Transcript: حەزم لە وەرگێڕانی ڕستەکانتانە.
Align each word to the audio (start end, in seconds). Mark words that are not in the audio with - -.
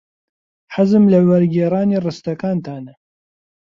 حەزم 0.75 1.03
لە 1.13 1.19
وەرگێڕانی 1.27 2.01
ڕستەکانتانە. 2.05 2.93